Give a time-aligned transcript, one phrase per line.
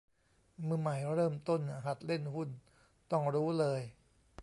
[0.67, 2.49] มือใหม่เริ่มต้นหัดเล่นหุ้น
[3.11, 3.81] ต้องรู้เลย